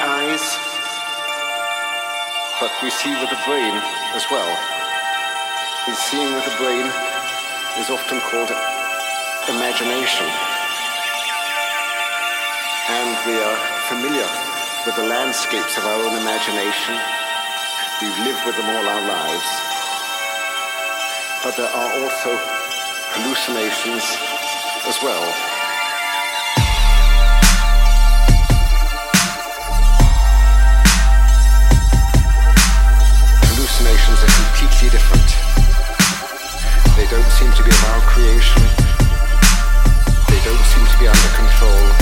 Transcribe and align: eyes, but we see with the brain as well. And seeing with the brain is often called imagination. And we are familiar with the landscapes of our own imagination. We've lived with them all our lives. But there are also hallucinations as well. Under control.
eyes, 0.00 0.44
but 2.60 2.70
we 2.82 2.90
see 2.90 3.10
with 3.10 3.30
the 3.30 3.42
brain 3.46 3.74
as 4.14 4.24
well. 4.30 4.50
And 5.86 5.96
seeing 5.96 6.30
with 6.34 6.46
the 6.46 6.56
brain 6.62 6.86
is 7.82 7.90
often 7.90 8.20
called 8.30 8.50
imagination. 9.50 10.28
And 12.90 13.10
we 13.26 13.34
are 13.34 13.58
familiar 13.90 14.30
with 14.86 14.96
the 14.96 15.06
landscapes 15.10 15.76
of 15.78 15.84
our 15.86 15.98
own 16.02 16.14
imagination. 16.22 16.94
We've 18.00 18.20
lived 18.26 18.42
with 18.46 18.56
them 18.56 18.68
all 18.70 18.86
our 18.86 19.04
lives. 19.06 19.50
But 21.42 21.56
there 21.58 21.72
are 21.72 21.90
also 22.02 22.30
hallucinations 23.14 24.06
as 24.86 24.96
well. 25.02 25.71
Under 41.08 41.28
control. 41.34 42.01